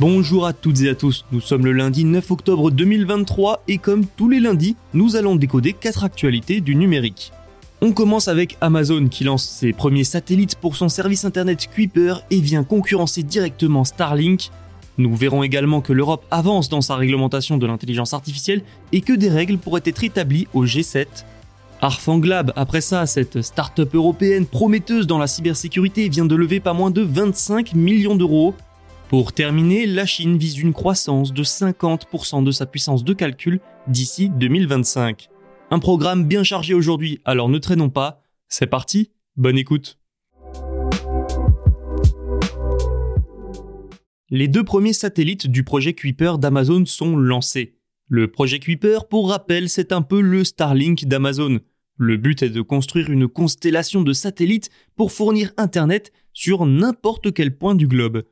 Bonjour 0.00 0.46
à 0.46 0.54
toutes 0.54 0.80
et 0.80 0.88
à 0.88 0.94
tous, 0.94 1.26
nous 1.30 1.42
sommes 1.42 1.66
le 1.66 1.72
lundi 1.72 2.06
9 2.06 2.30
octobre 2.30 2.70
2023 2.70 3.64
et 3.68 3.76
comme 3.76 4.06
tous 4.06 4.30
les 4.30 4.40
lundis, 4.40 4.74
nous 4.94 5.14
allons 5.14 5.36
décoder 5.36 5.74
4 5.74 6.04
actualités 6.04 6.62
du 6.62 6.74
numérique. 6.74 7.32
On 7.82 7.92
commence 7.92 8.26
avec 8.26 8.56
Amazon 8.62 9.08
qui 9.08 9.24
lance 9.24 9.44
ses 9.44 9.74
premiers 9.74 10.04
satellites 10.04 10.54
pour 10.54 10.74
son 10.74 10.88
service 10.88 11.26
internet 11.26 11.68
Kuiper 11.70 12.14
et 12.30 12.40
vient 12.40 12.64
concurrencer 12.64 13.22
directement 13.22 13.84
Starlink. 13.84 14.48
Nous 14.96 15.14
verrons 15.14 15.42
également 15.42 15.82
que 15.82 15.92
l'Europe 15.92 16.24
avance 16.30 16.70
dans 16.70 16.80
sa 16.80 16.96
réglementation 16.96 17.58
de 17.58 17.66
l'intelligence 17.66 18.14
artificielle 18.14 18.62
et 18.92 19.02
que 19.02 19.12
des 19.12 19.28
règles 19.28 19.58
pourraient 19.58 19.82
être 19.84 20.02
établies 20.02 20.48
au 20.54 20.64
G7. 20.64 21.04
Arfanglab, 21.82 22.54
après 22.56 22.80
ça, 22.80 23.04
cette 23.04 23.42
start-up 23.42 23.94
européenne 23.94 24.46
prometteuse 24.46 25.06
dans 25.06 25.18
la 25.18 25.26
cybersécurité 25.26 26.08
vient 26.08 26.24
de 26.24 26.36
lever 26.36 26.60
pas 26.60 26.72
moins 26.72 26.90
de 26.90 27.02
25 27.02 27.74
millions 27.74 28.16
d'euros. 28.16 28.54
Pour 29.10 29.32
terminer, 29.32 29.86
la 29.86 30.06
Chine 30.06 30.38
vise 30.38 30.60
une 30.60 30.72
croissance 30.72 31.32
de 31.32 31.42
50% 31.42 32.44
de 32.44 32.52
sa 32.52 32.64
puissance 32.64 33.02
de 33.02 33.12
calcul 33.12 33.58
d'ici 33.88 34.28
2025. 34.28 35.28
Un 35.72 35.78
programme 35.80 36.28
bien 36.28 36.44
chargé 36.44 36.74
aujourd'hui, 36.74 37.20
alors 37.24 37.48
ne 37.48 37.58
traînons 37.58 37.90
pas. 37.90 38.22
C'est 38.46 38.68
parti, 38.68 39.10
bonne 39.34 39.58
écoute. 39.58 39.98
Les 44.28 44.46
deux 44.46 44.62
premiers 44.62 44.92
satellites 44.92 45.48
du 45.48 45.64
projet 45.64 45.94
Kuiper 45.94 46.38
d'Amazon 46.38 46.86
sont 46.86 47.16
lancés. 47.16 47.80
Le 48.06 48.30
projet 48.30 48.60
Kuiper, 48.60 49.08
pour 49.10 49.30
rappel, 49.30 49.68
c'est 49.68 49.90
un 49.90 50.02
peu 50.02 50.20
le 50.20 50.44
Starlink 50.44 51.06
d'Amazon. 51.06 51.58
Le 51.96 52.16
but 52.16 52.44
est 52.44 52.50
de 52.50 52.62
construire 52.62 53.10
une 53.10 53.26
constellation 53.26 54.02
de 54.02 54.12
satellites 54.12 54.70
pour 54.94 55.10
fournir 55.10 55.50
Internet 55.56 56.12
sur 56.32 56.64
n'importe 56.64 57.34
quel 57.34 57.58
point 57.58 57.74
du 57.74 57.88
globe. 57.88 58.22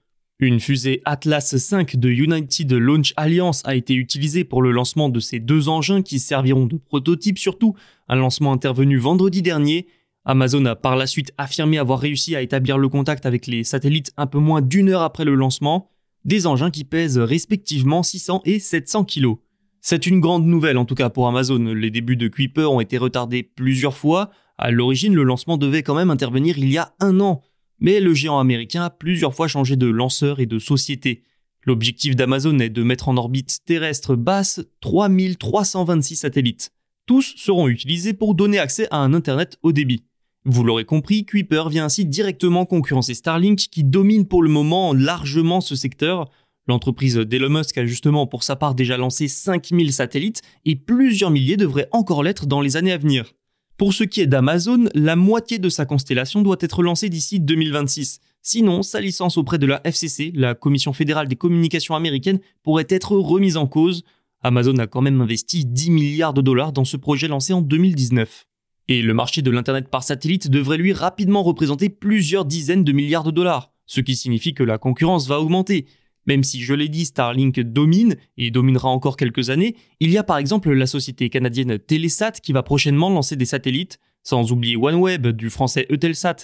Une 0.40 0.60
fusée 0.60 1.02
Atlas 1.04 1.52
V 1.52 1.84
de 1.94 2.08
United 2.10 2.72
Launch 2.72 3.12
Alliance 3.16 3.60
a 3.64 3.74
été 3.74 3.94
utilisée 3.94 4.44
pour 4.44 4.62
le 4.62 4.70
lancement 4.70 5.08
de 5.08 5.18
ces 5.18 5.40
deux 5.40 5.68
engins 5.68 6.00
qui 6.00 6.20
serviront 6.20 6.66
de 6.66 6.76
prototype 6.76 7.38
surtout, 7.38 7.74
un 8.08 8.14
lancement 8.14 8.52
intervenu 8.52 8.98
vendredi 8.98 9.42
dernier. 9.42 9.88
Amazon 10.24 10.64
a 10.66 10.76
par 10.76 10.94
la 10.94 11.08
suite 11.08 11.32
affirmé 11.38 11.76
avoir 11.76 11.98
réussi 11.98 12.36
à 12.36 12.42
établir 12.42 12.78
le 12.78 12.88
contact 12.88 13.26
avec 13.26 13.48
les 13.48 13.64
satellites 13.64 14.12
un 14.16 14.28
peu 14.28 14.38
moins 14.38 14.62
d'une 14.62 14.90
heure 14.90 15.02
après 15.02 15.24
le 15.24 15.34
lancement, 15.34 15.90
des 16.24 16.46
engins 16.46 16.70
qui 16.70 16.84
pèsent 16.84 17.18
respectivement 17.18 18.04
600 18.04 18.42
et 18.44 18.60
700 18.60 19.06
kg. 19.06 19.38
C'est 19.80 20.06
une 20.06 20.20
grande 20.20 20.46
nouvelle 20.46 20.78
en 20.78 20.84
tout 20.84 20.94
cas 20.94 21.10
pour 21.10 21.26
Amazon, 21.26 21.58
les 21.58 21.90
débuts 21.90 22.16
de 22.16 22.28
Kuiper 22.28 22.70
ont 22.70 22.80
été 22.80 22.96
retardés 22.96 23.42
plusieurs 23.42 23.96
fois, 23.96 24.30
à 24.56 24.70
l'origine 24.70 25.16
le 25.16 25.24
lancement 25.24 25.56
devait 25.56 25.82
quand 25.82 25.96
même 25.96 26.10
intervenir 26.10 26.58
il 26.58 26.70
y 26.70 26.78
a 26.78 26.94
un 27.00 27.18
an, 27.18 27.42
mais 27.80 28.00
le 28.00 28.14
géant 28.14 28.38
américain 28.38 28.84
a 28.84 28.90
plusieurs 28.90 29.34
fois 29.34 29.48
changé 29.48 29.76
de 29.76 29.86
lanceur 29.86 30.40
et 30.40 30.46
de 30.46 30.58
société. 30.58 31.22
L'objectif 31.64 32.16
d'Amazon 32.16 32.58
est 32.60 32.70
de 32.70 32.82
mettre 32.82 33.08
en 33.08 33.16
orbite 33.16 33.58
terrestre 33.66 34.16
basse 34.16 34.60
3326 34.80 36.16
satellites. 36.16 36.70
Tous 37.06 37.34
seront 37.36 37.68
utilisés 37.68 38.14
pour 38.14 38.34
donner 38.34 38.58
accès 38.58 38.88
à 38.90 38.98
un 38.98 39.14
Internet 39.14 39.58
haut 39.62 39.72
débit. 39.72 40.04
Vous 40.44 40.64
l'aurez 40.64 40.84
compris, 40.84 41.24
Kuiper 41.24 41.64
vient 41.68 41.84
ainsi 41.84 42.06
directement 42.06 42.64
concurrencer 42.64 43.14
Starlink 43.14 43.58
qui 43.58 43.84
domine 43.84 44.26
pour 44.26 44.42
le 44.42 44.48
moment 44.48 44.94
largement 44.94 45.60
ce 45.60 45.76
secteur. 45.76 46.30
L'entreprise 46.68 47.16
d'Elon 47.16 47.50
Musk 47.50 47.76
a 47.78 47.86
justement 47.86 48.26
pour 48.26 48.42
sa 48.42 48.56
part 48.56 48.74
déjà 48.74 48.96
lancé 48.96 49.28
5000 49.28 49.92
satellites 49.92 50.42
et 50.64 50.76
plusieurs 50.76 51.30
milliers 51.30 51.56
devraient 51.56 51.88
encore 51.92 52.22
l'être 52.22 52.46
dans 52.46 52.60
les 52.60 52.76
années 52.76 52.92
à 52.92 52.98
venir. 52.98 53.34
Pour 53.78 53.94
ce 53.94 54.02
qui 54.02 54.20
est 54.20 54.26
d'Amazon, 54.26 54.88
la 54.92 55.14
moitié 55.14 55.60
de 55.60 55.68
sa 55.68 55.86
constellation 55.86 56.42
doit 56.42 56.56
être 56.58 56.82
lancée 56.82 57.08
d'ici 57.08 57.38
2026. 57.38 58.18
Sinon, 58.42 58.82
sa 58.82 59.00
licence 59.00 59.38
auprès 59.38 59.58
de 59.58 59.66
la 59.66 59.80
FCC, 59.84 60.32
la 60.34 60.56
Commission 60.56 60.92
fédérale 60.92 61.28
des 61.28 61.36
communications 61.36 61.94
américaines, 61.94 62.40
pourrait 62.64 62.88
être 62.88 63.12
remise 63.12 63.56
en 63.56 63.68
cause. 63.68 64.02
Amazon 64.42 64.76
a 64.78 64.88
quand 64.88 65.00
même 65.00 65.20
investi 65.20 65.64
10 65.64 65.90
milliards 65.92 66.34
de 66.34 66.40
dollars 66.40 66.72
dans 66.72 66.84
ce 66.84 66.96
projet 66.96 67.28
lancé 67.28 67.52
en 67.52 67.62
2019. 67.62 68.46
Et 68.88 69.00
le 69.00 69.14
marché 69.14 69.42
de 69.42 69.50
l'Internet 69.52 69.88
par 69.88 70.02
satellite 70.02 70.50
devrait 70.50 70.78
lui 70.78 70.92
rapidement 70.92 71.44
représenter 71.44 71.88
plusieurs 71.88 72.46
dizaines 72.46 72.82
de 72.82 72.92
milliards 72.92 73.22
de 73.22 73.30
dollars, 73.30 73.70
ce 73.86 74.00
qui 74.00 74.16
signifie 74.16 74.54
que 74.54 74.64
la 74.64 74.78
concurrence 74.78 75.28
va 75.28 75.40
augmenter. 75.40 75.86
Même 76.28 76.44
si, 76.44 76.60
je 76.60 76.74
l'ai 76.74 76.90
dit, 76.90 77.06
Starlink 77.06 77.58
domine 77.58 78.16
et 78.36 78.50
dominera 78.50 78.90
encore 78.90 79.16
quelques 79.16 79.48
années, 79.48 79.76
il 79.98 80.10
y 80.10 80.18
a 80.18 80.22
par 80.22 80.36
exemple 80.36 80.70
la 80.70 80.86
société 80.86 81.30
canadienne 81.30 81.78
Telesat 81.78 82.32
qui 82.32 82.52
va 82.52 82.62
prochainement 82.62 83.08
lancer 83.08 83.34
des 83.34 83.46
satellites, 83.46 83.98
sans 84.22 84.52
oublier 84.52 84.76
OneWeb 84.76 85.28
du 85.28 85.48
français 85.48 85.86
Eutelsat. 85.90 86.36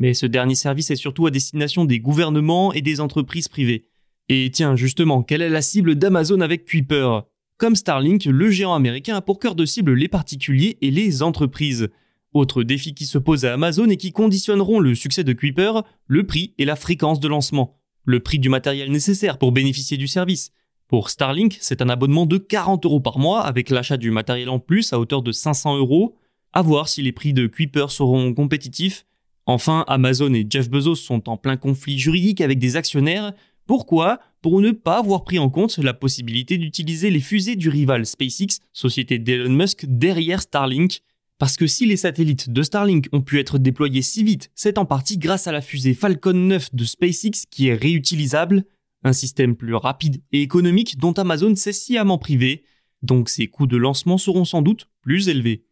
Mais 0.00 0.12
ce 0.12 0.26
dernier 0.26 0.56
service 0.56 0.90
est 0.90 0.96
surtout 0.96 1.24
à 1.26 1.30
destination 1.30 1.84
des 1.84 2.00
gouvernements 2.00 2.72
et 2.72 2.82
des 2.82 3.00
entreprises 3.00 3.46
privées. 3.46 3.86
Et 4.28 4.50
tiens, 4.52 4.74
justement, 4.74 5.22
quelle 5.22 5.42
est 5.42 5.48
la 5.48 5.62
cible 5.62 5.94
d'Amazon 5.94 6.40
avec 6.40 6.64
Kuiper? 6.64 7.20
Comme 7.58 7.76
Starlink, 7.76 8.24
le 8.24 8.50
géant 8.50 8.74
américain 8.74 9.14
a 9.14 9.20
pour 9.20 9.38
cœur 9.38 9.54
de 9.54 9.64
cible 9.64 9.94
les 9.94 10.08
particuliers 10.08 10.78
et 10.82 10.90
les 10.90 11.22
entreprises. 11.22 11.90
Autre 12.34 12.64
défi 12.64 12.92
qui 12.92 13.06
se 13.06 13.18
pose 13.18 13.44
à 13.44 13.54
Amazon 13.54 13.88
et 13.88 13.96
qui 13.96 14.10
conditionneront 14.10 14.80
le 14.80 14.96
succès 14.96 15.22
de 15.22 15.32
Kuiper, 15.32 15.82
le 16.08 16.26
prix 16.26 16.54
et 16.58 16.64
la 16.64 16.74
fréquence 16.74 17.20
de 17.20 17.28
lancement 17.28 17.77
le 18.08 18.20
prix 18.20 18.38
du 18.38 18.48
matériel 18.48 18.90
nécessaire 18.90 19.36
pour 19.36 19.52
bénéficier 19.52 19.98
du 19.98 20.08
service. 20.08 20.50
Pour 20.88 21.10
Starlink, 21.10 21.58
c'est 21.60 21.82
un 21.82 21.90
abonnement 21.90 22.24
de 22.24 22.38
40 22.38 22.86
euros 22.86 23.00
par 23.00 23.18
mois 23.18 23.42
avec 23.42 23.68
l'achat 23.68 23.98
du 23.98 24.10
matériel 24.10 24.48
en 24.48 24.58
plus 24.58 24.94
à 24.94 24.98
hauteur 24.98 25.20
de 25.20 25.30
500 25.30 25.76
euros. 25.76 26.16
À 26.54 26.62
voir 26.62 26.88
si 26.88 27.02
les 27.02 27.12
prix 27.12 27.34
de 27.34 27.46
Kuiper 27.46 27.90
seront 27.90 28.32
compétitifs. 28.32 29.04
Enfin, 29.44 29.84
Amazon 29.88 30.32
et 30.32 30.46
Jeff 30.48 30.70
Bezos 30.70 30.94
sont 30.94 31.28
en 31.28 31.36
plein 31.36 31.58
conflit 31.58 31.98
juridique 31.98 32.40
avec 32.40 32.58
des 32.58 32.76
actionnaires. 32.76 33.34
Pourquoi? 33.66 34.20
Pour 34.40 34.62
ne 34.62 34.70
pas 34.70 35.00
avoir 35.00 35.24
pris 35.24 35.38
en 35.38 35.50
compte 35.50 35.76
la 35.76 35.92
possibilité 35.92 36.56
d'utiliser 36.56 37.10
les 37.10 37.20
fusées 37.20 37.56
du 37.56 37.68
rival 37.68 38.06
SpaceX, 38.06 38.60
société 38.72 39.18
d'Elon 39.18 39.50
Musk, 39.50 39.84
derrière 39.86 40.40
Starlink. 40.40 41.02
Parce 41.38 41.56
que 41.56 41.68
si 41.68 41.86
les 41.86 41.96
satellites 41.96 42.50
de 42.50 42.62
Starlink 42.64 43.08
ont 43.12 43.22
pu 43.22 43.38
être 43.38 43.58
déployés 43.58 44.02
si 44.02 44.24
vite, 44.24 44.50
c'est 44.56 44.76
en 44.76 44.84
partie 44.84 45.18
grâce 45.18 45.46
à 45.46 45.52
la 45.52 45.60
fusée 45.60 45.94
Falcon 45.94 46.32
9 46.32 46.74
de 46.74 46.84
SpaceX 46.84 47.46
qui 47.48 47.68
est 47.68 47.74
réutilisable, 47.74 48.64
un 49.04 49.12
système 49.12 49.54
plus 49.54 49.76
rapide 49.76 50.20
et 50.32 50.42
économique 50.42 50.98
dont 50.98 51.12
Amazon 51.12 51.54
s'est 51.54 51.72
sciemment 51.72 52.18
privé, 52.18 52.64
donc 53.02 53.28
ses 53.28 53.46
coûts 53.46 53.68
de 53.68 53.76
lancement 53.76 54.18
seront 54.18 54.44
sans 54.44 54.62
doute 54.62 54.88
plus 55.00 55.28
élevés. 55.28 55.64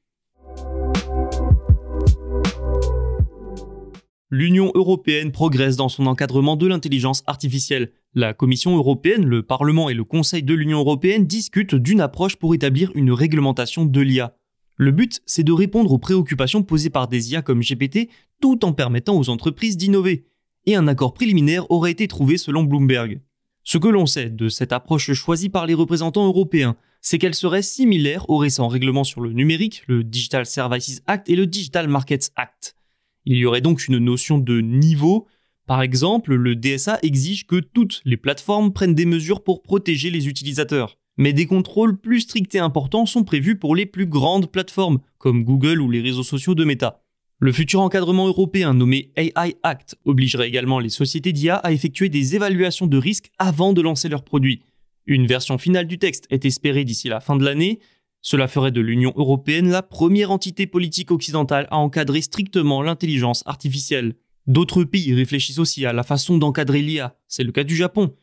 L'Union 4.31 4.71
européenne 4.77 5.33
progresse 5.33 5.75
dans 5.75 5.89
son 5.89 6.07
encadrement 6.07 6.55
de 6.55 6.69
l'intelligence 6.69 7.25
artificielle. 7.27 7.91
La 8.15 8.35
Commission 8.35 8.77
européenne, 8.77 9.25
le 9.25 9.43
Parlement 9.43 9.89
et 9.89 9.95
le 9.95 10.05
Conseil 10.05 10.45
de 10.45 10.55
l'Union 10.55 10.79
européenne 10.79 11.27
discutent 11.27 11.75
d'une 11.75 12.01
approche 12.01 12.37
pour 12.37 12.55
établir 12.55 12.93
une 12.95 13.11
réglementation 13.11 13.85
de 13.85 14.01
l'IA. 14.01 14.37
Le 14.77 14.91
but, 14.91 15.23
c'est 15.25 15.43
de 15.43 15.53
répondre 15.53 15.91
aux 15.93 15.99
préoccupations 15.99 16.63
posées 16.63 16.91
par 16.91 17.09
des 17.09 17.33
IA 17.33 17.43
comme 17.43 17.61
GPT 17.61 18.11
tout 18.41 18.65
en 18.65 18.73
permettant 18.73 19.19
aux 19.19 19.31
entreprises 19.31 19.77
d'innover. 19.77 20.27
Et 20.67 20.77
un 20.77 20.87
accord 20.89 21.15
préliminaire 21.15 21.71
aurait 21.71 21.93
été 21.93 22.09
trouvé 22.09 22.37
selon 22.37 22.65
Bloomberg. 22.65 23.21
Ce 23.65 23.79
que 23.79 23.89
l'on 23.89 24.07
sait 24.07 24.31
de 24.31 24.49
cette 24.49 24.73
approche 24.73 25.13
choisie 25.13 25.49
par 25.49 25.67
les 25.67 25.75
représentants 25.75 26.27
européens, 26.27 26.77
c'est 27.01 27.19
qu'elle 27.19 27.35
serait 27.35 27.63
similaire 27.63 28.29
aux 28.29 28.37
récents 28.37 28.69
règlements 28.69 29.05
sur 29.05 29.21
le 29.21 29.33
numérique, 29.33 29.83
le 29.87 30.05
Digital 30.05 30.45
Services 30.45 31.03
Act 31.07 31.29
et 31.31 31.37
le 31.37 31.47
Digital 31.47 31.89
Markets 31.89 32.31
Act. 32.37 32.77
Il 33.25 33.37
y 33.37 33.47
aurait 33.47 33.61
donc 33.61 33.87
une 33.87 33.99
notion 33.99 34.39
de 34.39 34.61
niveau. 34.61 35.27
Par 35.67 35.83
exemple, 35.83 36.35
le 36.35 36.55
DSA 36.55 36.99
exige 37.03 37.47
que 37.47 37.57
toutes 37.57 38.03
les 38.05 38.17
plateformes 38.17 38.73
prennent 38.73 38.95
des 38.95 39.07
mesures 39.07 39.43
pour 39.43 39.63
protéger 39.63 40.11
les 40.11 40.29
utilisateurs. 40.29 40.99
Mais 41.19 41.33
des 41.33 41.47
contrôles 41.47 41.97
plus 41.97 42.21
stricts 42.21 42.55
et 42.55 42.59
importants 42.59 43.07
sont 43.07 43.25
prévus 43.25 43.59
pour 43.59 43.75
les 43.75 43.87
plus 43.87 44.07
grandes 44.07 44.51
plateformes, 44.51 44.99
comme 45.19 45.45
Google 45.45 45.81
ou 45.81 45.91
les 45.91 46.01
réseaux 46.01 46.23
sociaux 46.23 46.55
de 46.55 46.65
Meta. 46.65 47.03
Le 47.39 47.53
futur 47.53 47.81
encadrement 47.81 48.27
européen 48.27 48.73
nommé 48.73 49.13
AI 49.17 49.57
Act 49.63 49.97
obligerait 50.07 50.49
également 50.49 50.79
les 50.79 50.89
sociétés 50.89 51.33
d'IA 51.33 51.57
à 51.57 51.73
effectuer 51.73 52.09
des 52.09 52.35
évaluations 52.35 52.87
de 52.87 52.97
risque 52.97 53.31
avant 53.39 53.73
de 53.73 53.83
lancer 53.83 54.09
leurs 54.09 54.25
produits. 54.25 54.63
Une 55.07 55.27
version 55.27 55.59
finale 55.59 55.87
du 55.87 55.99
texte 55.99 56.27
est 56.31 56.45
espérée 56.45 56.85
d'ici 56.85 57.09
la 57.09 57.21
fin 57.21 57.37
de 57.37 57.45
l'année. 57.45 57.79
Cela 58.23 58.49
ferait 58.49 58.73
de 58.73 58.81
l'Union 58.81 59.13
européenne 59.17 59.69
la 59.69 59.83
première 59.83 60.31
entité 60.31 60.67
politique 60.67 61.11
occidentale 61.11 61.69
à 61.71 61.77
encadrer 61.77 62.23
strictement 62.23 62.83
l'intelligence 62.83 63.43
artificielle. 63.47 64.15
D'autres 64.47 64.85
pays 64.85 65.13
réfléchissent 65.13 65.59
aussi 65.59 65.85
à 65.87 65.93
la 65.93 66.03
façon 66.03 66.39
d'encadrer 66.39 66.83
l'IA, 66.83 67.17
c'est 67.29 67.45
le 67.45 67.53
cas 67.53 67.65
du 67.65 67.77
Japon. 67.77 68.15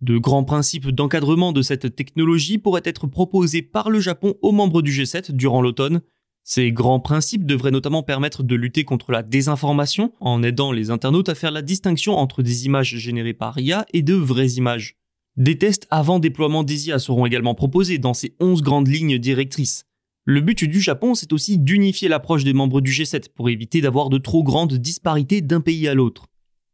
De 0.00 0.16
grands 0.16 0.44
principes 0.44 0.88
d'encadrement 0.88 1.52
de 1.52 1.60
cette 1.60 1.94
technologie 1.94 2.56
pourraient 2.56 2.80
être 2.84 3.06
proposés 3.06 3.60
par 3.60 3.90
le 3.90 4.00
Japon 4.00 4.34
aux 4.40 4.52
membres 4.52 4.80
du 4.80 4.92
G7 4.92 5.32
durant 5.32 5.60
l'automne. 5.60 6.00
Ces 6.42 6.72
grands 6.72 7.00
principes 7.00 7.44
devraient 7.44 7.70
notamment 7.70 8.02
permettre 8.02 8.42
de 8.42 8.54
lutter 8.54 8.84
contre 8.84 9.12
la 9.12 9.22
désinformation 9.22 10.14
en 10.20 10.42
aidant 10.42 10.72
les 10.72 10.90
internautes 10.90 11.28
à 11.28 11.34
faire 11.34 11.50
la 11.50 11.60
distinction 11.60 12.16
entre 12.16 12.42
des 12.42 12.64
images 12.64 12.96
générées 12.96 13.34
par 13.34 13.58
IA 13.58 13.84
et 13.92 14.00
de 14.00 14.14
vraies 14.14 14.52
images. 14.52 14.96
Des 15.36 15.58
tests 15.58 15.86
avant 15.90 16.18
déploiement 16.18 16.64
des 16.64 16.88
IA 16.88 16.98
seront 16.98 17.26
également 17.26 17.54
proposés 17.54 17.98
dans 17.98 18.14
ces 18.14 18.34
11 18.40 18.62
grandes 18.62 18.88
lignes 18.88 19.18
directrices. 19.18 19.84
Le 20.24 20.40
but 20.40 20.64
du 20.64 20.80
Japon, 20.80 21.14
c'est 21.14 21.32
aussi 21.34 21.58
d'unifier 21.58 22.08
l'approche 22.08 22.44
des 22.44 22.52
membres 22.54 22.80
du 22.80 22.90
G7 22.90 23.28
pour 23.34 23.50
éviter 23.50 23.82
d'avoir 23.82 24.08
de 24.08 24.18
trop 24.18 24.42
grandes 24.42 24.74
disparités 24.74 25.42
d'un 25.42 25.60
pays 25.60 25.88
à 25.88 25.94
l'autre. 25.94 26.29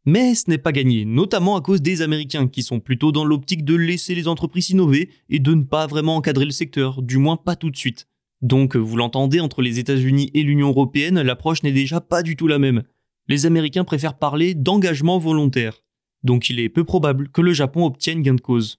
Mais 0.07 0.33
ce 0.33 0.49
n'est 0.49 0.57
pas 0.57 0.71
gagné, 0.71 1.05
notamment 1.05 1.55
à 1.55 1.61
cause 1.61 1.83
des 1.83 2.01
Américains 2.01 2.47
qui 2.47 2.63
sont 2.63 2.79
plutôt 2.79 3.11
dans 3.11 3.25
l'optique 3.25 3.63
de 3.63 3.75
laisser 3.75 4.15
les 4.15 4.27
entreprises 4.27 4.71
innover 4.71 5.11
et 5.29 5.37
de 5.37 5.53
ne 5.53 5.63
pas 5.63 5.85
vraiment 5.85 6.15
encadrer 6.15 6.45
le 6.45 6.51
secteur, 6.51 7.03
du 7.03 7.19
moins 7.19 7.37
pas 7.37 7.55
tout 7.55 7.69
de 7.69 7.77
suite. 7.77 8.07
Donc, 8.41 8.75
vous 8.75 8.97
l'entendez, 8.97 9.39
entre 9.39 9.61
les 9.61 9.77
États-Unis 9.77 10.31
et 10.33 10.41
l'Union 10.41 10.69
européenne, 10.69 11.21
l'approche 11.21 11.61
n'est 11.61 11.71
déjà 11.71 12.01
pas 12.01 12.23
du 12.23 12.35
tout 12.35 12.47
la 12.47 12.57
même. 12.57 12.81
Les 13.27 13.45
Américains 13.45 13.83
préfèrent 13.83 14.17
parler 14.17 14.55
d'engagement 14.55 15.19
volontaire 15.19 15.83
donc 16.23 16.49
il 16.49 16.59
est 16.59 16.69
peu 16.69 16.83
probable 16.83 17.29
que 17.29 17.41
le 17.41 17.53
Japon 17.53 17.85
obtienne 17.85 18.21
gain 18.21 18.35
de 18.35 18.41
cause. 18.41 18.77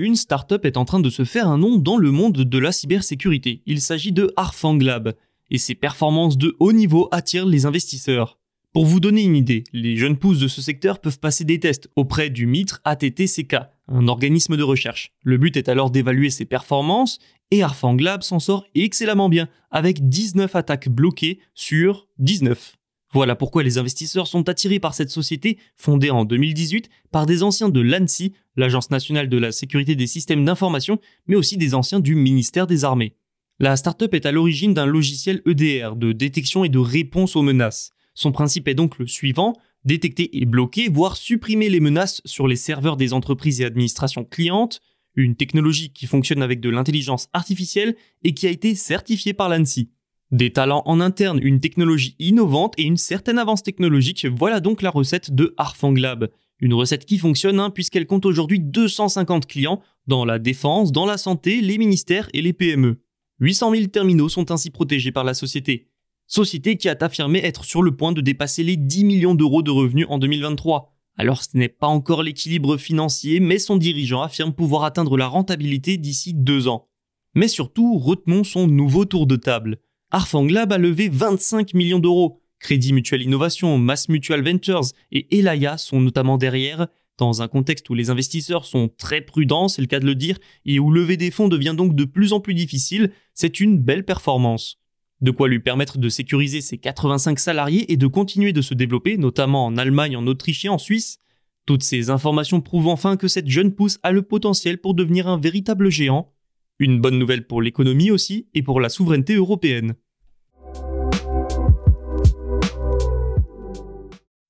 Une 0.00 0.14
start-up 0.14 0.64
est 0.64 0.76
en 0.76 0.84
train 0.84 1.00
de 1.00 1.10
se 1.10 1.24
faire 1.24 1.48
un 1.48 1.58
nom 1.58 1.76
dans 1.76 1.96
le 1.96 2.12
monde 2.12 2.36
de 2.36 2.58
la 2.58 2.70
cybersécurité. 2.70 3.62
Il 3.66 3.80
s'agit 3.80 4.12
de 4.12 4.32
Harfang 4.36 4.78
Lab, 4.78 5.14
et 5.50 5.58
ses 5.58 5.74
performances 5.74 6.38
de 6.38 6.56
haut 6.58 6.72
niveau 6.72 7.08
attirent 7.10 7.46
les 7.46 7.66
investisseurs. 7.66 8.38
Pour 8.72 8.84
vous 8.84 9.00
donner 9.00 9.22
une 9.22 9.36
idée, 9.36 9.64
les 9.72 9.96
jeunes 9.96 10.18
pousses 10.18 10.40
de 10.40 10.48
ce 10.48 10.60
secteur 10.60 11.00
peuvent 11.00 11.18
passer 11.18 11.44
des 11.44 11.58
tests 11.58 11.88
auprès 11.96 12.28
du 12.28 12.46
MITRE 12.46 12.80
ATTCK, 12.84 13.56
un 13.88 14.08
organisme 14.08 14.56
de 14.56 14.62
recherche. 14.62 15.12
Le 15.24 15.38
but 15.38 15.56
est 15.56 15.70
alors 15.70 15.90
d'évaluer 15.90 16.28
ses 16.30 16.44
performances, 16.44 17.18
et 17.50 17.62
Harfang 17.62 17.96
Lab 17.96 18.22
s'en 18.22 18.38
sort 18.38 18.66
excellemment 18.74 19.30
bien, 19.30 19.48
avec 19.70 20.08
19 20.08 20.54
attaques 20.54 20.90
bloquées 20.90 21.38
sur 21.54 22.08
19. 22.18 22.76
Voilà 23.12 23.34
pourquoi 23.34 23.62
les 23.62 23.78
investisseurs 23.78 24.26
sont 24.26 24.50
attirés 24.50 24.80
par 24.80 24.92
cette 24.92 25.08
société 25.08 25.58
fondée 25.76 26.10
en 26.10 26.26
2018 26.26 26.90
par 27.10 27.24
des 27.24 27.42
anciens 27.42 27.70
de 27.70 27.80
l'ANSI, 27.80 28.34
l'Agence 28.56 28.90
nationale 28.90 29.30
de 29.30 29.38
la 29.38 29.50
sécurité 29.50 29.96
des 29.96 30.06
systèmes 30.06 30.44
d'information, 30.44 31.00
mais 31.26 31.36
aussi 31.36 31.56
des 31.56 31.74
anciens 31.74 32.00
du 32.00 32.14
ministère 32.14 32.66
des 32.66 32.84
Armées. 32.84 33.14
La 33.60 33.76
startup 33.76 34.14
est 34.14 34.24
à 34.24 34.32
l'origine 34.32 34.72
d'un 34.72 34.86
logiciel 34.86 35.42
EDR 35.44 35.96
de 35.96 36.12
détection 36.12 36.64
et 36.64 36.68
de 36.68 36.78
réponse 36.78 37.34
aux 37.34 37.42
menaces. 37.42 37.90
Son 38.14 38.30
principe 38.30 38.68
est 38.68 38.74
donc 38.74 38.98
le 38.98 39.06
suivant 39.06 39.54
détecter 39.84 40.38
et 40.38 40.44
bloquer, 40.44 40.88
voire 40.88 41.16
supprimer 41.16 41.68
les 41.68 41.80
menaces 41.80 42.20
sur 42.24 42.46
les 42.46 42.56
serveurs 42.56 42.96
des 42.96 43.12
entreprises 43.12 43.60
et 43.60 43.64
administrations 43.64 44.24
clientes, 44.24 44.80
une 45.14 45.34
technologie 45.34 45.92
qui 45.92 46.06
fonctionne 46.06 46.42
avec 46.42 46.60
de 46.60 46.68
l'intelligence 46.68 47.28
artificielle 47.32 47.96
et 48.22 48.34
qui 48.34 48.46
a 48.46 48.50
été 48.50 48.74
certifiée 48.74 49.32
par 49.32 49.48
l'ANSI. 49.48 49.90
Des 50.30 50.52
talents 50.52 50.82
en 50.84 51.00
interne, 51.00 51.40
une 51.42 51.58
technologie 51.58 52.14
innovante 52.18 52.74
et 52.76 52.82
une 52.82 52.98
certaine 52.98 53.38
avance 53.38 53.62
technologique, 53.62 54.26
voilà 54.26 54.60
donc 54.60 54.82
la 54.82 54.90
recette 54.90 55.34
de 55.34 55.54
Harfang 55.56 55.94
Lab. 55.94 56.28
Une 56.60 56.74
recette 56.74 57.06
qui 57.06 57.18
fonctionne 57.18 57.58
hein, 57.60 57.70
puisqu'elle 57.70 58.06
compte 58.06 58.26
aujourd'hui 58.26 58.60
250 58.60 59.46
clients 59.46 59.80
dans 60.06 60.24
la 60.24 60.38
défense, 60.38 60.92
dans 60.92 61.06
la 61.06 61.16
santé, 61.16 61.60
les 61.60 61.78
ministères 61.78 62.28
et 62.34 62.42
les 62.42 62.52
PME. 62.52 63.00
800 63.40 63.74
000 63.74 63.86
terminaux 63.86 64.28
sont 64.28 64.50
ainsi 64.50 64.70
protégés 64.70 65.12
par 65.12 65.24
la 65.24 65.34
société. 65.34 65.88
Société 66.26 66.76
qui 66.76 66.88
a 66.88 66.96
affirmé 67.00 67.38
être 67.38 67.64
sur 67.64 67.82
le 67.82 67.96
point 67.96 68.12
de 68.12 68.20
dépasser 68.20 68.62
les 68.62 68.76
10 68.76 69.04
millions 69.04 69.34
d'euros 69.34 69.62
de 69.62 69.70
revenus 69.70 70.06
en 70.08 70.18
2023. 70.18 70.92
Alors 71.16 71.42
ce 71.42 71.56
n'est 71.56 71.68
pas 71.68 71.86
encore 71.86 72.22
l'équilibre 72.22 72.76
financier, 72.76 73.40
mais 73.40 73.58
son 73.58 73.76
dirigeant 73.76 74.22
affirme 74.22 74.52
pouvoir 74.52 74.84
atteindre 74.84 75.16
la 75.16 75.26
rentabilité 75.26 75.96
d'ici 75.96 76.34
deux 76.34 76.68
ans. 76.68 76.88
Mais 77.34 77.48
surtout, 77.48 77.98
retenons 77.98 78.44
son 78.44 78.66
nouveau 78.66 79.04
tour 79.04 79.26
de 79.26 79.36
table. 79.36 79.78
Arfang 80.10 80.46
Lab 80.46 80.72
a 80.72 80.78
levé 80.78 81.08
25 81.08 81.74
millions 81.74 81.98
d'euros. 81.98 82.40
Crédit 82.60 82.92
Mutuel 82.92 83.22
Innovation, 83.22 83.78
Mass 83.78 84.08
Mutual 84.08 84.42
Ventures 84.42 84.92
et 85.12 85.38
Elaya 85.38 85.78
sont 85.78 86.00
notamment 86.00 86.38
derrière, 86.38 86.88
dans 87.18 87.42
un 87.42 87.48
contexte 87.48 87.90
où 87.90 87.94
les 87.94 88.10
investisseurs 88.10 88.64
sont 88.64 88.88
très 88.96 89.20
prudents, 89.20 89.68
c'est 89.68 89.82
le 89.82 89.88
cas 89.88 90.00
de 90.00 90.06
le 90.06 90.14
dire, 90.14 90.38
et 90.64 90.78
où 90.78 90.90
lever 90.90 91.16
des 91.16 91.30
fonds 91.30 91.48
devient 91.48 91.74
donc 91.76 91.94
de 91.94 92.04
plus 92.04 92.32
en 92.32 92.40
plus 92.40 92.54
difficile, 92.54 93.10
c'est 93.34 93.60
une 93.60 93.78
belle 93.78 94.04
performance. 94.04 94.78
De 95.20 95.32
quoi 95.32 95.48
lui 95.48 95.58
permettre 95.58 95.98
de 95.98 96.08
sécuriser 96.08 96.60
ses 96.60 96.78
85 96.78 97.40
salariés 97.40 97.92
et 97.92 97.96
de 97.96 98.06
continuer 98.06 98.52
de 98.52 98.62
se 98.62 98.74
développer, 98.74 99.18
notamment 99.18 99.66
en 99.66 99.76
Allemagne, 99.76 100.16
en 100.16 100.26
Autriche 100.28 100.64
et 100.64 100.68
en 100.68 100.78
Suisse. 100.78 101.18
Toutes 101.66 101.82
ces 101.82 102.08
informations 102.08 102.60
prouvent 102.60 102.88
enfin 102.88 103.16
que 103.16 103.26
cette 103.26 103.48
jeune 103.48 103.74
pousse 103.74 103.98
a 104.04 104.12
le 104.12 104.22
potentiel 104.22 104.78
pour 104.78 104.94
devenir 104.94 105.26
un 105.26 105.38
véritable 105.38 105.90
géant, 105.90 106.32
une 106.78 107.00
bonne 107.00 107.18
nouvelle 107.18 107.46
pour 107.46 107.60
l'économie 107.60 108.12
aussi 108.12 108.48
et 108.54 108.62
pour 108.62 108.80
la 108.80 108.88
souveraineté 108.88 109.34
européenne. 109.34 109.94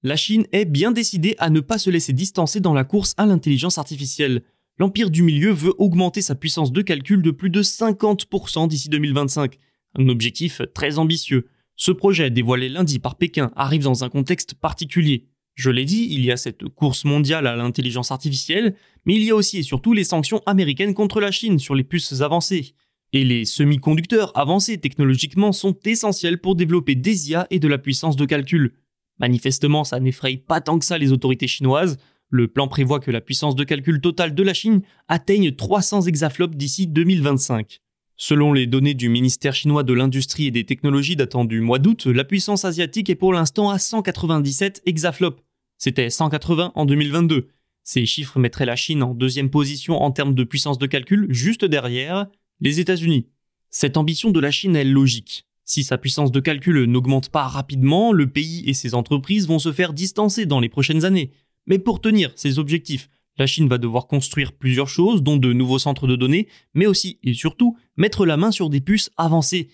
La 0.04 0.14
Chine 0.14 0.46
est 0.52 0.64
bien 0.64 0.92
décidée 0.92 1.34
à 1.38 1.50
ne 1.50 1.58
pas 1.58 1.76
se 1.76 1.90
laisser 1.90 2.12
distancer 2.12 2.60
dans 2.60 2.72
la 2.72 2.84
course 2.84 3.14
à 3.16 3.26
l'intelligence 3.26 3.78
artificielle. 3.78 4.42
L'Empire 4.78 5.10
du 5.10 5.24
Milieu 5.24 5.50
veut 5.50 5.74
augmenter 5.78 6.22
sa 6.22 6.36
puissance 6.36 6.70
de 6.70 6.82
calcul 6.82 7.20
de 7.20 7.32
plus 7.32 7.50
de 7.50 7.62
50% 7.62 8.68
d'ici 8.68 8.88
2025. 8.90 9.58
Un 9.98 10.08
objectif 10.08 10.62
très 10.72 11.00
ambitieux. 11.00 11.48
Ce 11.74 11.90
projet, 11.90 12.30
dévoilé 12.30 12.68
lundi 12.68 13.00
par 13.00 13.16
Pékin, 13.16 13.50
arrive 13.56 13.82
dans 13.82 14.04
un 14.04 14.08
contexte 14.08 14.54
particulier. 14.54 15.26
Je 15.56 15.70
l'ai 15.70 15.84
dit, 15.84 16.06
il 16.12 16.24
y 16.24 16.30
a 16.30 16.36
cette 16.36 16.68
course 16.68 17.04
mondiale 17.04 17.48
à 17.48 17.56
l'intelligence 17.56 18.12
artificielle, 18.12 18.76
mais 19.04 19.16
il 19.16 19.24
y 19.24 19.30
a 19.30 19.34
aussi 19.34 19.58
et 19.58 19.62
surtout 19.64 19.94
les 19.94 20.04
sanctions 20.04 20.42
américaines 20.46 20.94
contre 20.94 21.20
la 21.20 21.32
Chine 21.32 21.58
sur 21.58 21.74
les 21.74 21.82
puces 21.82 22.20
avancées. 22.20 22.74
Et 23.12 23.24
les 23.24 23.44
semi-conducteurs 23.44 24.30
avancés 24.38 24.78
technologiquement 24.78 25.50
sont 25.50 25.76
essentiels 25.84 26.40
pour 26.40 26.54
développer 26.54 26.94
des 26.94 27.30
IA 27.30 27.48
et 27.50 27.58
de 27.58 27.66
la 27.66 27.78
puissance 27.78 28.14
de 28.14 28.26
calcul. 28.26 28.74
Manifestement, 29.18 29.84
ça 29.84 30.00
n'effraie 30.00 30.36
pas 30.36 30.60
tant 30.60 30.78
que 30.78 30.84
ça 30.84 30.98
les 30.98 31.12
autorités 31.12 31.48
chinoises. 31.48 31.98
Le 32.30 32.48
plan 32.48 32.68
prévoit 32.68 33.00
que 33.00 33.10
la 33.10 33.20
puissance 33.20 33.56
de 33.56 33.64
calcul 33.64 34.00
totale 34.00 34.34
de 34.34 34.42
la 34.42 34.54
Chine 34.54 34.82
atteigne 35.08 35.52
300 35.52 36.02
exaflops 36.02 36.56
d'ici 36.56 36.86
2025. 36.86 37.80
Selon 38.16 38.52
les 38.52 38.66
données 38.66 38.94
du 38.94 39.08
ministère 39.08 39.54
chinois 39.54 39.84
de 39.84 39.92
l'Industrie 39.92 40.46
et 40.46 40.50
des 40.50 40.64
Technologies 40.64 41.16
datant 41.16 41.44
du 41.44 41.60
mois 41.60 41.78
d'août, 41.78 42.06
la 42.06 42.24
puissance 42.24 42.64
asiatique 42.64 43.08
est 43.10 43.14
pour 43.14 43.32
l'instant 43.32 43.70
à 43.70 43.78
197 43.78 44.82
exaflops, 44.86 45.42
c'était 45.78 46.10
180 46.10 46.72
en 46.74 46.84
2022. 46.84 47.48
Ces 47.84 48.04
chiffres 48.04 48.38
mettraient 48.40 48.66
la 48.66 48.76
Chine 48.76 49.02
en 49.02 49.14
deuxième 49.14 49.48
position 49.48 50.02
en 50.02 50.10
termes 50.10 50.34
de 50.34 50.44
puissance 50.44 50.76
de 50.76 50.86
calcul, 50.86 51.26
juste 51.30 51.64
derrière 51.64 52.26
les 52.60 52.80
États-Unis. 52.80 53.28
Cette 53.70 53.96
ambition 53.96 54.30
de 54.30 54.40
la 54.40 54.50
Chine 54.50 54.74
est 54.74 54.84
logique. 54.84 55.46
Si 55.68 55.84
sa 55.84 55.98
puissance 55.98 56.32
de 56.32 56.40
calcul 56.40 56.84
n'augmente 56.84 57.28
pas 57.28 57.46
rapidement, 57.46 58.10
le 58.10 58.26
pays 58.26 58.62
et 58.66 58.72
ses 58.72 58.94
entreprises 58.94 59.46
vont 59.46 59.58
se 59.58 59.70
faire 59.70 59.92
distancer 59.92 60.46
dans 60.46 60.60
les 60.60 60.70
prochaines 60.70 61.04
années. 61.04 61.30
Mais 61.66 61.78
pour 61.78 62.00
tenir 62.00 62.32
ces 62.36 62.58
objectifs, 62.58 63.10
la 63.36 63.46
Chine 63.46 63.68
va 63.68 63.76
devoir 63.76 64.06
construire 64.06 64.54
plusieurs 64.54 64.88
choses, 64.88 65.22
dont 65.22 65.36
de 65.36 65.52
nouveaux 65.52 65.78
centres 65.78 66.06
de 66.06 66.16
données, 66.16 66.48
mais 66.72 66.86
aussi 66.86 67.18
et 67.22 67.34
surtout 67.34 67.76
mettre 67.98 68.24
la 68.24 68.38
main 68.38 68.50
sur 68.50 68.70
des 68.70 68.80
puces 68.80 69.10
avancées. 69.18 69.68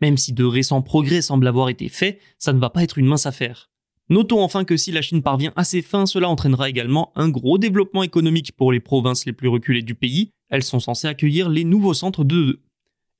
Même 0.00 0.16
si 0.16 0.32
de 0.32 0.42
récents 0.42 0.82
progrès 0.82 1.22
semblent 1.22 1.46
avoir 1.46 1.68
été 1.68 1.88
faits, 1.88 2.18
ça 2.38 2.52
ne 2.52 2.58
va 2.58 2.68
pas 2.68 2.82
être 2.82 2.98
une 2.98 3.06
mince 3.06 3.26
affaire. 3.26 3.70
Notons 4.08 4.42
enfin 4.42 4.64
que 4.64 4.76
si 4.76 4.90
la 4.90 5.00
Chine 5.00 5.22
parvient 5.22 5.52
à 5.54 5.62
ses 5.62 5.80
fins, 5.80 6.06
cela 6.06 6.28
entraînera 6.28 6.68
également 6.68 7.12
un 7.14 7.28
gros 7.28 7.56
développement 7.56 8.02
économique 8.02 8.50
pour 8.50 8.72
les 8.72 8.80
provinces 8.80 9.26
les 9.26 9.32
plus 9.32 9.48
reculées 9.48 9.82
du 9.82 9.94
pays. 9.94 10.32
Elles 10.48 10.64
sont 10.64 10.80
censées 10.80 11.06
accueillir 11.06 11.48
les 11.48 11.62
nouveaux 11.62 11.94
centres 11.94 12.24
de 12.24 12.60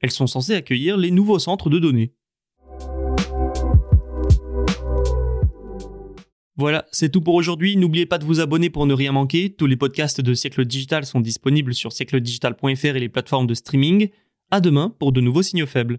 elles 0.00 0.10
sont 0.10 0.26
censées 0.26 0.54
accueillir 0.54 0.96
les 0.96 1.10
nouveaux 1.10 1.38
centres 1.38 1.70
de 1.70 1.78
données. 1.78 2.12
Voilà, 6.58 6.86
c'est 6.90 7.10
tout 7.10 7.20
pour 7.20 7.34
aujourd'hui. 7.34 7.76
N'oubliez 7.76 8.06
pas 8.06 8.16
de 8.16 8.24
vous 8.24 8.40
abonner 8.40 8.70
pour 8.70 8.86
ne 8.86 8.94
rien 8.94 9.12
manquer. 9.12 9.50
Tous 9.50 9.66
les 9.66 9.76
podcasts 9.76 10.22
de 10.22 10.32
Siècle 10.32 10.64
Digital 10.64 11.04
sont 11.04 11.20
disponibles 11.20 11.74
sur 11.74 11.92
siècledigital.fr 11.92 12.84
et 12.86 13.00
les 13.00 13.10
plateformes 13.10 13.46
de 13.46 13.52
streaming. 13.52 14.08
À 14.50 14.60
demain 14.60 14.94
pour 14.98 15.12
de 15.12 15.20
nouveaux 15.20 15.42
signaux 15.42 15.66
faibles. 15.66 15.98